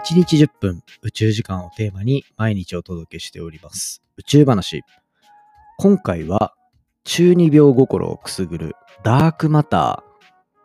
[0.00, 4.02] 1日10分宇宙時間をテーマに毎日お届けしております。
[4.16, 4.82] 宇宙話。
[5.78, 6.54] 今回は
[7.04, 10.02] 中二病心をくすぐるダークマタ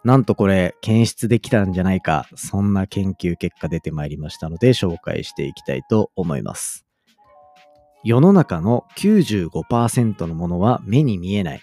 [0.04, 0.08] ー。
[0.08, 2.30] なんとこれ検出できたんじゃないか。
[2.36, 6.86] そんな研究結果出てまいりましたので紹介していきたいと思います。
[8.06, 11.62] 世の中の95%のものは目に見えない。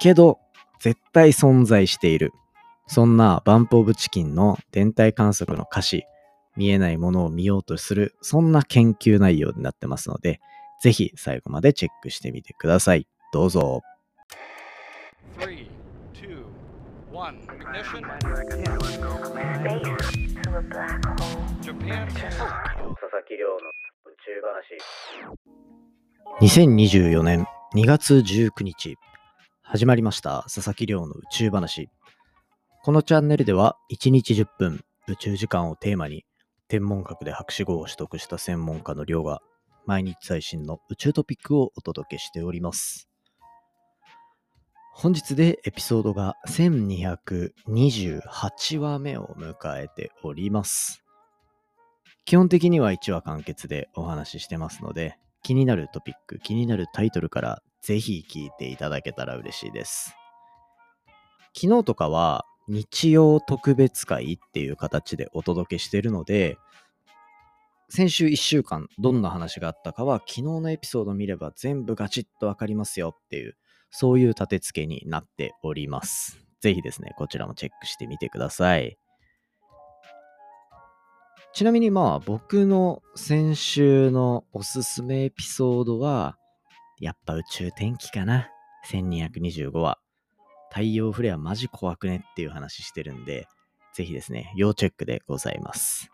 [0.00, 0.38] けど
[0.80, 2.34] 絶対存在している。
[2.86, 6.04] そんなバンプオブチキンの天体観測の歌詞、
[6.60, 10.40] 見えないものを見ようとする、そんな研究内容になってますので、
[10.82, 13.08] ぜひ最後までチェックしてみてください。
[13.32, 13.80] どうぞ。
[15.38, 15.70] Three,
[16.12, 16.44] two,
[17.10, 17.38] one.
[17.48, 18.02] Ignition.
[21.62, 22.06] Japan.
[22.10, 24.76] 佐々木亮の宇宙話。
[26.42, 28.98] 2024年2月19日、
[29.62, 31.88] 始まりました佐々木亮の宇宙話。
[32.82, 36.26] このチャンネルでは1日10分宇宙時間をテーマに
[36.70, 39.42] 天文学で博士号を取得した専門家の亮が
[39.86, 43.08] 毎日最新の宇宙トピックをお届けしております。
[44.94, 51.02] 本日でエピソードが1228話目を迎えております。
[52.24, 60.14] 基本的には1話完結でお話ししてますので、気になるトピック、気になるタイトルからぜひ聞いていただけたら嬉しいです。
[61.52, 66.56] 昨日とかは日曜特別会っていう形でお届けしてるので、
[67.88, 73.56] 先週1週間どんな話があったかは昨日のエピソード見れば全部ガチッとわかりますよっていう、
[73.90, 76.38] そういう立て付けになっております。
[76.60, 78.96] ぜひですね、こちらもチェックしてみてください。
[81.52, 86.36] ちなみにまあ僕の先週のおすすめエピソードは、
[87.00, 88.48] やっぱ宇宙天気かな。
[88.92, 89.98] 1225話。
[90.70, 93.48] 太陽フレアマジ怖くねっていう話してるんで、
[93.92, 96.10] ぜひですね、要チェックでございます。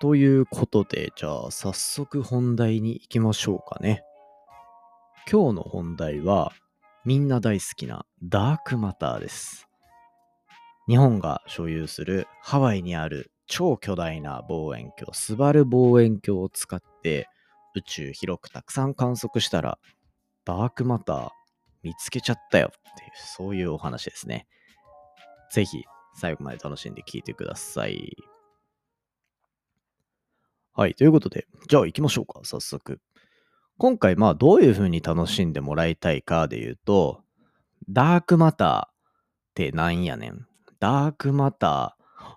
[0.00, 4.02] ということで、じゃあ早速本題に行きましょうかね。
[5.30, 6.52] 今日の本題は、
[7.04, 9.68] みんな大好きなダークマターです。
[10.88, 17.28] 日本が所有するハワイにある超巨大な望遠鏡、スバル望遠鏡を使って
[17.74, 19.78] 宇宙広くたくさん観測したら、
[20.44, 21.28] ダークマター
[21.86, 24.48] 見つけちゃったよっていう、そういうお話ですね。
[25.52, 25.84] ぜひ
[26.16, 28.16] 最後まで楽しんで聞いてください。
[30.74, 33.00] はい、ということで、じゃあ行きましょうか、早速。
[33.78, 37.22] 今回、まあ、どういう風に楽しんでもらいたいかで言うと、
[37.88, 38.90] ダークマターっ
[39.54, 40.46] てなんやねん。
[40.80, 42.34] ダークマター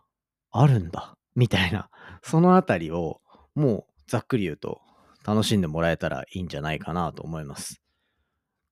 [0.52, 1.18] あるんだ。
[1.36, 1.90] みたいな、
[2.22, 3.20] そのあたりを、
[3.56, 4.80] もうざっくり言うと、
[5.26, 7.82] 楽しんでもらえたらいいんじゃないかなと思います。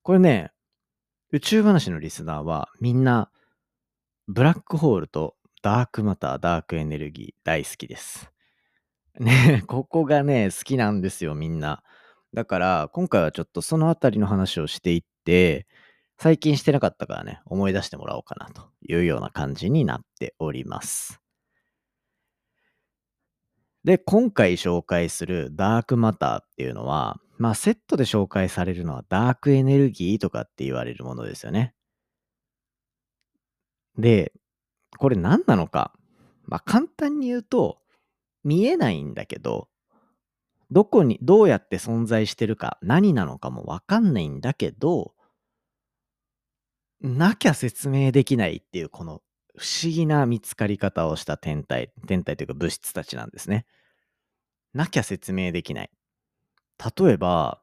[0.02, 0.52] これね、
[1.34, 3.30] 宇宙話のリスナーはみんな、
[4.30, 8.32] ブラックホールとダークマター、ダークエネルギー大好きです。
[9.20, 11.84] ね、ここがね、好きなんですよ、みんな。
[12.34, 15.68] だから、今回はちょっとそのあたりの話をしていって、
[16.18, 21.20] 最近してなかったからね、思い出してもらおうかなというような感じになっております。
[23.88, 31.74] で、今回紹介するダークマターっていうのは、まあセットで紹介されるのはダークエネルギーとかって言われるものですよね。
[33.98, 34.34] で、
[34.98, 35.94] これ何なのか。
[36.44, 37.78] まあ簡単に言うと、
[38.44, 39.70] 見えないんだけど、
[40.70, 45.14] どこに、どうやって存在してるか、何なのかもわかんないんだけど、
[47.00, 49.22] なきゃ説明できないっていう、この
[49.58, 53.66] 不思議な見つかり方をした天体、天体というか物質たちなんですね。
[54.74, 55.90] なきゃ説明できない。
[56.98, 57.62] 例えば、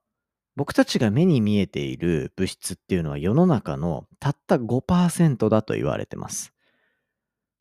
[0.56, 6.52] 僕たちが目に見えている物質っていうのは世の中のたった5%だと言われてます。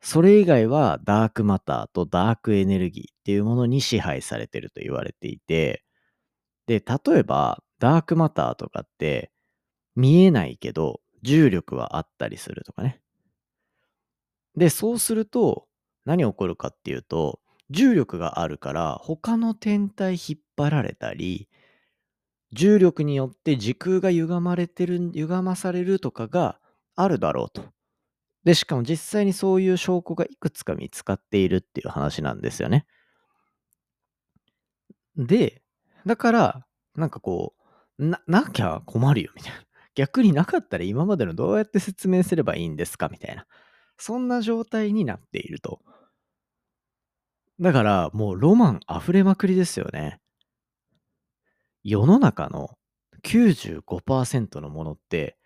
[0.01, 5.83] それ以外はダークマターとダークエネルギーっていうものに支配されてると言われていて、
[6.67, 9.31] で、例えばダークマターとかって
[9.95, 13.02] 見えないけど重力はあったりするとかね。
[14.55, 15.67] で、そうすると
[16.05, 17.39] 何起こるかっていうと、
[17.69, 21.47] 重力があるから他の天体引っ張られたり、
[22.51, 26.59] 重力によって時空が歪まれてる、歪まされるとかが
[26.95, 27.63] あるだろうと。
[28.43, 32.85] で、しかも実際にそういう証拠がいくつか見つかっているっていう話なんですよね。
[35.17, 35.61] で、
[36.05, 36.65] だから、
[36.95, 37.53] なんかこ
[37.99, 39.59] う、な、なきゃ困るよみたいな。
[39.95, 43.45] 逆になかったら今までのどうやって説明すればいいんですかみたいな。
[43.97, 45.81] そんな状態になっていると。
[47.59, 50.19] だから、もうロマン溢れまくりですよね。
[51.83, 52.77] 世の中の
[53.23, 55.37] 95%のものって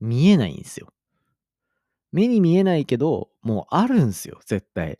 [0.00, 0.92] 見えないんですよ。
[2.12, 4.92] 目に見えないけど、もうあるんすよ、絶対。
[4.92, 4.96] っ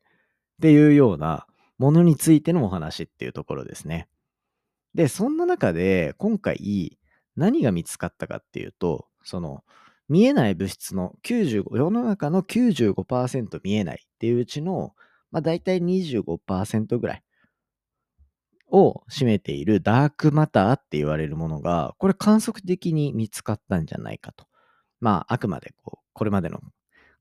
[0.61, 1.47] ていうような、
[1.81, 4.07] ものについてのお話っていうところですね。
[4.95, 6.99] で、そんな中で今回
[7.37, 9.65] 何が見つかったかっていうと、その
[10.11, 14.93] 見えない物質の95、世の中の95%見えないっていううちの、
[15.31, 17.23] まあ大体25%ぐらい
[18.73, 24.47] を占めているダークマターって言われるものが、これ観測的に見つかったんじゃないかと。
[24.99, 26.59] まああくまでこう、これまでの、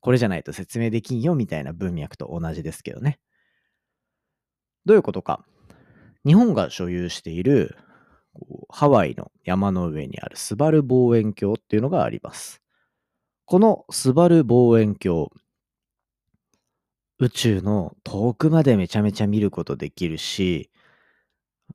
[0.00, 3.20] これじゃないと説明できんよみたいな文脈と同じですけどね。
[4.84, 5.44] どういうことか。
[6.26, 7.76] 日本が所有している
[8.68, 12.59] ハワイの山の上にあるスバル望遠鏡っていうのがあります。
[13.50, 15.26] このスバル望遠鏡、
[17.18, 20.70] 宇宙の遠くまでめちゃめちゃ見ることできるし、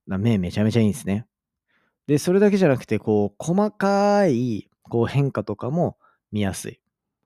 [0.06, 1.28] 目めちゃめちゃいいんですね。
[2.08, 5.98] で、それだけじゃなくて、こう、細かいこう変化とかも
[6.32, 6.80] 見やすい。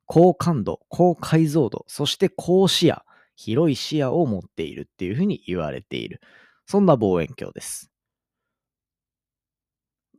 [0.07, 3.04] 高感度、高解像度、そして高視野、
[3.36, 6.22] 広い視野を持っているっていうふうに言われている。
[6.66, 7.92] そんな望遠鏡です。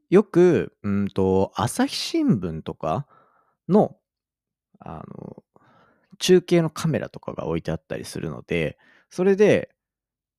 [0.09, 3.09] よく、うんと、朝日新聞とか
[3.69, 3.97] の
[4.81, 5.43] あの、
[6.19, 8.79] 中継のカメラとかが置いてあったりするので、
[9.11, 9.71] それで、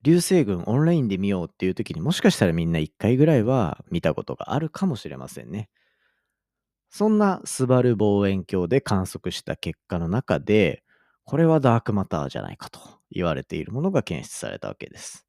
[0.03, 5.69] 流星群オンラインで見ようっていう時にもしかしたらみんな1回ぐらいは見たことがあるかもしれませんね。
[6.89, 10.83] そんなスバル望遠鏡で観測した結果の中で、
[11.23, 12.79] これはダークマターじゃないかと
[13.11, 15.25] 言われているものが検出されたわけです。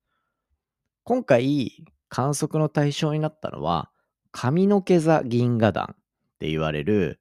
[1.04, 3.90] 今回観測の対象になったのは、
[4.32, 5.96] 髪の毛座銀河団っ
[6.38, 7.20] て言われる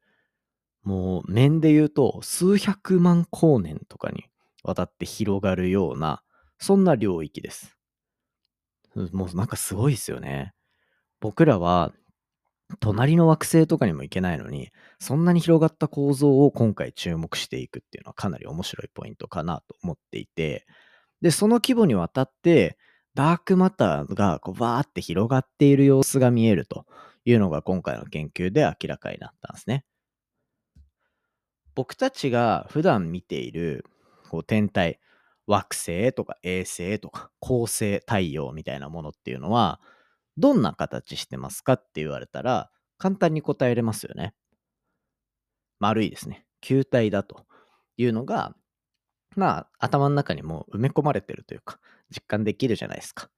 [0.84, 4.26] もう面で言うと数百万光年とかに
[4.64, 6.24] わたって広がるような、
[6.60, 7.78] そんな領域です。
[9.14, 10.54] もうなんかすごいですよね。
[11.20, 11.94] 僕らは
[12.80, 20.66] 隣の惑星とかにも行けないのに、そんなに広がった構造を今回注目していくっていうのはかなり面白いポイントかなと思っていて、
[21.22, 22.78] で、その規模にわたって、
[23.16, 26.86] ダークマターがこうバーって広がっている様子が見えると
[27.26, 29.86] いうのが今回の研究で明らかになったんですね。
[31.76, 33.86] 僕たちが普段見ている
[34.30, 35.00] こう天体、
[35.48, 39.82] 惑星とか衛星とか恒星、太陽みたいなものっていうのは、
[40.38, 44.34] どんな形してますかって言われたら、簡単に答えれますよね。
[45.80, 46.46] 丸いですね。
[46.62, 47.46] 球体だと
[47.98, 48.56] いうのが、
[49.36, 51.80] まあ、頭の中にも埋め込まれてるというか、
[52.10, 53.30] 実感できるじゃないですか。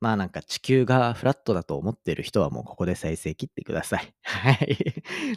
[0.00, 4.14] まあなんか地球がフラットだと思ってる人はもうここで再生切ってください。
[4.22, 4.76] はい。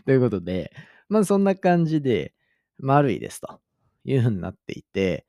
[0.05, 0.71] ということで、
[1.11, 2.33] まあそんな感じで
[2.79, 3.61] 丸いですと
[4.05, 5.25] いう風になっていて、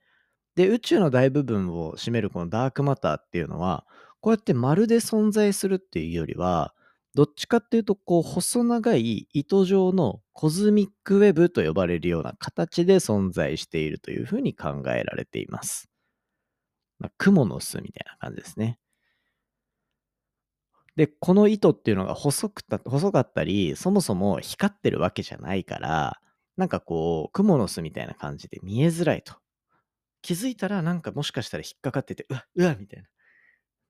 [0.57, 3.87] で、宇宙の大部分を占めるこのダークマターっていうのは、
[4.21, 6.75] こうやって丸で存在するっていうよりは、
[7.15, 15.89] どっちかっていうと、こう、細長い糸状のコズミックウェブと呼ばれるような形で存在しているというふうに考えられています。
[16.99, 18.79] まあ、雲の巣みたいな感じですね。
[20.97, 26.21] で、この糸っていうのが細くた細かったり、そもそも光ってるわけじゃないから、
[26.57, 29.35] なんかこう、蜘蛛の巣みたいな感じで見えづらいと。
[30.23, 33.09] 気づいたらなんかもしかしたら引っかかってて、うわ、うわ、みたいな、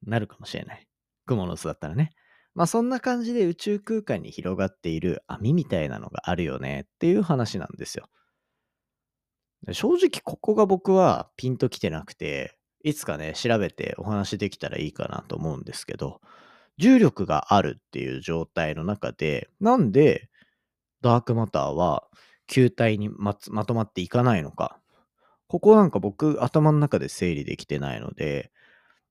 [0.04, 0.86] なるかもしれない。
[1.28, 2.10] 蜘蛛の巣だったらね。
[2.54, 8.08] まあそんな感じで宇宙空間に広がっている網みたいなのがあるよねっていう話なんですよ。
[9.70, 16.20] 正直ここが僕はピンときてなくて、いつかね、調べてお話できたらいいかなと思うんですけど、
[16.78, 20.28] 重力があるっていう状態の中で、なんで
[21.02, 22.04] ダークマターは
[22.46, 24.78] 球体にままとまっていかないのか。
[25.48, 28.50] ここなんか僕頭の中で整理できてないので、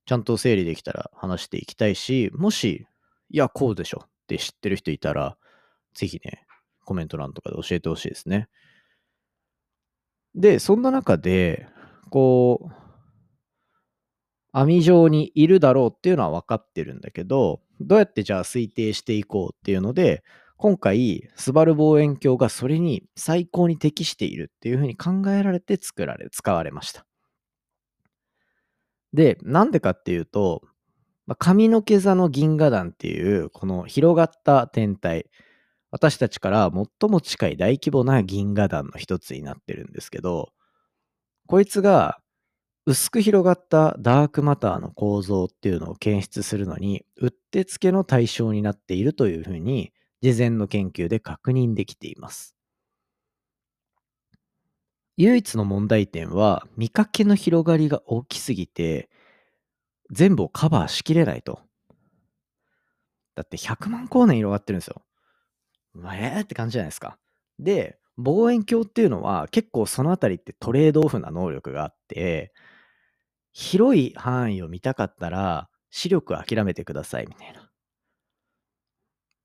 [0.06, 2.88] ちゃんと整理できたら話していきたいし、もし、
[3.30, 5.38] いや、こうでしょって知ってる人いたら、
[5.94, 6.46] ぜひね、
[6.86, 8.50] コメント欄とかで教えてほしいですね。
[10.36, 11.68] で、そんな中で、
[12.10, 12.91] こう、
[14.52, 20.24] 網状にいるだろうっていうのは分かってるんだけど、どうやってじゃあ推定していこうっていうので、
[20.58, 27.06] 今回、スバル望遠鏡がそれに最高に適しているっていうふうに考えられて作られ、使われました。
[29.14, 30.62] で、なんでかっていうと、
[31.40, 35.30] 髪の毛座の銀河団っていう、この広がった天体、
[35.92, 40.50] 私たちから最も近い大規模な銀河団の一つになってるんですけど、
[41.48, 42.20] こいつが
[42.86, 52.56] 薄く広がったダークマターの構造っていうのを検出するのに、うってつけの対象になっているというふうに、事前の研究で確認できています。
[55.18, 59.10] 唯一の問題点は、見かけの広がりが大きすぎて、
[60.12, 61.60] 全部をカバーしきれないと。
[63.36, 65.04] だって100万光年広がってるんですよ。
[66.14, 67.18] えーって感じじゃないですか。
[67.60, 72.54] で、望遠鏡っていうのは結構そのあたりってトレードオフな能力があって、
[73.54, 77.54] 広い範囲を見たかったら、視力諦めてくださいみたいな。
[77.54, 77.72] だか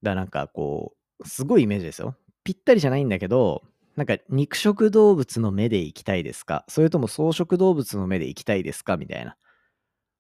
[0.02, 2.16] らなんかこう、すごいイメージですよ。
[2.44, 3.62] ぴったりじゃないんだけど、
[3.96, 6.64] なんか肉食動物の目で行きたいですか？
[6.68, 8.96] それとも草食動物の目で行きたいですか？
[8.96, 9.36] みたいな。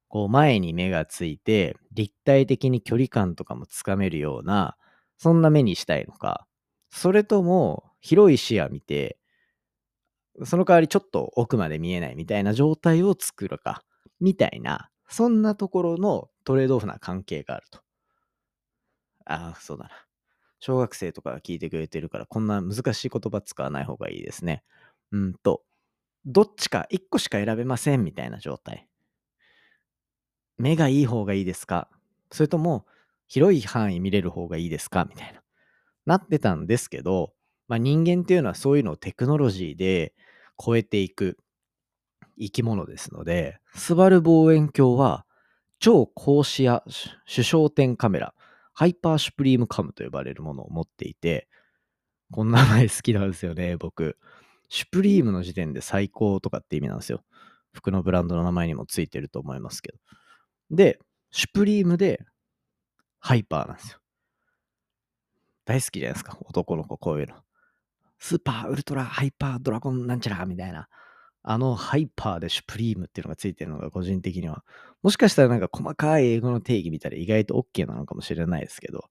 [0.08, 4.76] こう前に目がついて、立体的に距離感とかもつかめるような、
[5.18, 6.46] そんな目にしたいのか。
[6.90, 9.18] それとも広い視野見て、
[10.44, 13.82] その代わりちょっと奥まで見えないみたいな状態を作るか。
[14.20, 17.80] みたいな、そんなところのトレードオフな関係があると。
[19.24, 19.90] ああ、そうだな。
[20.58, 24.62] 小学生とかが聞いてくれてるから、こんな難しい言葉使わない方がいいですね。
[25.12, 25.62] うんと、
[26.24, 28.88] どっちか1個しか選べませんみたいな状態。
[30.58, 31.88] 目がいい方がいいですか？
[32.32, 32.86] それとも
[33.28, 35.04] 広い範囲見れる方がいいですか？
[35.04, 35.42] みたいな。
[36.06, 37.34] なってたんですけど、
[37.68, 40.14] まあ、人間っていうのはそういうのをテクノロジーで
[40.62, 41.38] 超えていく
[42.38, 45.26] 生き物ですので、スバル望遠鏡は
[45.78, 46.82] 超高視野
[47.26, 48.34] 主焦点カメラ、
[48.72, 51.48] ハイパーシュプリームカムと呼ばれるものを持っていて、
[52.32, 54.18] こんな名前好きなんですよね、僕。
[54.68, 57.22] シュプリームの時点で最高とかって意味なんですよ。
[57.72, 59.98] 服のブランドの名前にもついてると思いますけど。
[60.70, 60.98] で、
[61.30, 62.24] シュプリームで
[63.20, 63.98] ハイパーなんですよ。
[65.64, 67.45] 大好きじゃないですか、男の子こういうの。
[68.18, 70.88] スーパーウルトラハイパードラゴンなんちゃらみたいな。
[71.48, 74.64] あのハイパーでシュプリームっていうのがついてるのが個人的には。
[75.02, 79.04] もしかしたらなんか細かい英語の定義見たら意外と OK なのかもしれないですけど、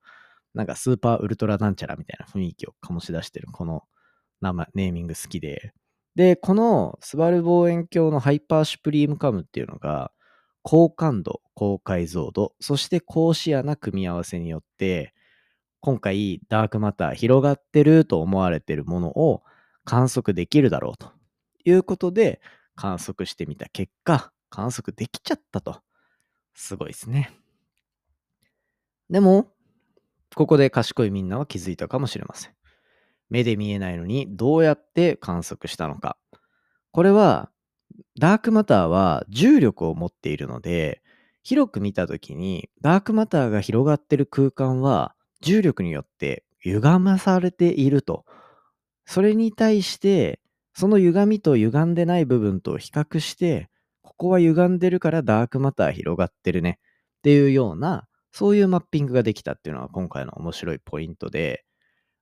[0.54, 3.84] なんかスーパーウルトラなんちゃらみたいな雰囲気を醸し出してるこの
[4.42, 5.74] 名前、ネーミング好きで。
[6.16, 10.12] で、このスバル望遠鏡のハイパーシュプリームカムっていうのが、
[10.62, 15.14] 高感度、高解像度、そして高視野な組み合わせによって、
[15.86, 19.44] 今回ダークマター広がってると思われてるものを
[19.84, 21.12] 観測できるだろうと
[21.64, 22.42] いうことで
[22.74, 25.82] 観測してみた結果、観測できちゃったと。
[26.56, 27.30] すごいですね。
[29.12, 29.52] でも、
[30.34, 32.54] ここで賢いみんなは気づいたかもしれません。
[33.30, 36.18] 目で見えないのにどうやって観測したのか。
[36.94, 37.52] これは、
[38.20, 41.04] ダークマターは重力を持っているので、
[41.44, 45.15] 広く見たときに、ダークマターが広がってる空間は、
[45.46, 48.26] 重力によって歪まされていると。
[49.06, 50.40] それに対して、
[50.74, 53.70] その歪みと歪んでない部分と比較して、
[54.02, 56.80] ここは歪んでるからダークマター広がってるね
[57.20, 61.64] っていうような、そういうマッピングができたっていうのは今回の面白いポイントで、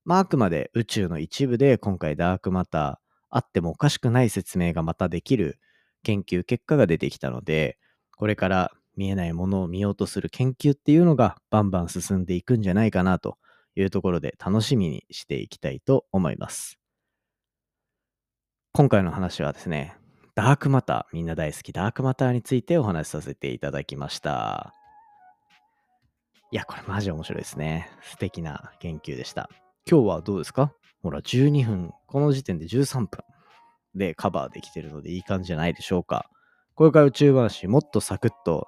[0.03, 2.96] まあ、あくまで宇宙の一部で今回ダークマター
[3.30, 5.58] あってもおかしくない説明がまたできる
[6.03, 7.77] 研究結果が出てきたので、
[8.18, 13.38] これから見えないものを見ようとする研究っていうのがバンバン進んでいくんじゃないかなと
[13.75, 16.77] いうところで楽しみにしていきたいと思います。
[18.73, 19.95] 今回の話はですね、
[20.35, 24.73] ダークマター、みんな大好きダークマターについてお話しさせていただきました。
[26.51, 27.89] いや、これマジ面白いですね。
[28.01, 29.50] 素敵な研究でした。
[29.89, 30.73] 今日はどうですか？
[31.01, 33.23] ほら、12分、この時点で13分
[33.93, 36.29] でカバーできてるのでいい感じじゃないでしょうか。
[36.75, 38.67] これから宇宙話、もっとサクッと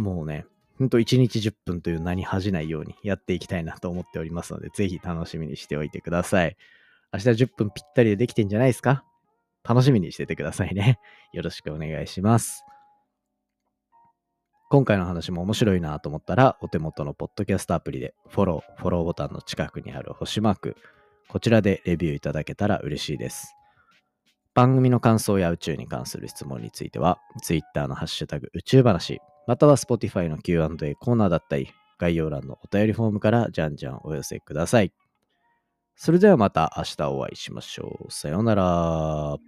[0.00, 0.46] もうね、
[0.78, 6.56] ほんと1日10分という名に恥じないようにやっていきたいなと思っておりますので、ぜひ楽しみにしておいてください。
[7.12, 9.04] 明日10分ぴったりでできてんじゃないですか？
[9.62, 10.98] 楽しみにしててくださいね。
[11.34, 12.64] よろしくお願いします。
[14.70, 20.76] 今回の話も面白いなと思ったら、お手元のポッドキャストアプリでフォロー、フォローボタンの近くにある星マーク、
[21.28, 23.54] こちらでレビューいただけたら嬉しいです。
[24.54, 34.92] 番組の感想や宇宙に関する質問については、Twitter のハッシュタグ宇宙話、または Spotify の Q&A コーナーだったり、概要欄のお便りフォームからじゃんじゃんお寄せください。
[35.96, 38.12] それではまた明日お会いしましょう。
[38.12, 39.38] さようなら。